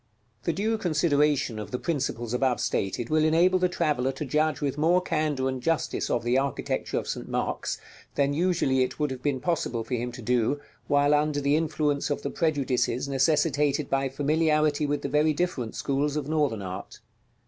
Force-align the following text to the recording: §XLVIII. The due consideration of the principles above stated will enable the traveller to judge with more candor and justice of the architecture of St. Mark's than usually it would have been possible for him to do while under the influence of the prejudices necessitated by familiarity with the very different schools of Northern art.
§XLVIII. 0.39 0.45
The 0.45 0.53
due 0.53 0.77
consideration 0.79 1.59
of 1.59 1.69
the 1.69 1.77
principles 1.77 2.33
above 2.33 2.59
stated 2.59 3.11
will 3.11 3.23
enable 3.23 3.59
the 3.59 3.69
traveller 3.69 4.11
to 4.13 4.25
judge 4.25 4.59
with 4.59 4.75
more 4.75 4.99
candor 4.99 5.47
and 5.47 5.61
justice 5.61 6.09
of 6.09 6.23
the 6.23 6.39
architecture 6.39 6.97
of 6.97 7.07
St. 7.07 7.29
Mark's 7.29 7.79
than 8.15 8.33
usually 8.33 8.81
it 8.81 8.97
would 8.99 9.11
have 9.11 9.21
been 9.21 9.39
possible 9.39 9.83
for 9.83 9.93
him 9.93 10.11
to 10.13 10.23
do 10.23 10.59
while 10.87 11.13
under 11.13 11.39
the 11.39 11.55
influence 11.55 12.09
of 12.09 12.23
the 12.23 12.31
prejudices 12.31 13.07
necessitated 13.07 13.91
by 13.91 14.09
familiarity 14.09 14.87
with 14.87 15.03
the 15.03 15.07
very 15.07 15.33
different 15.33 15.75
schools 15.75 16.15
of 16.15 16.27
Northern 16.27 16.63
art. 16.63 16.99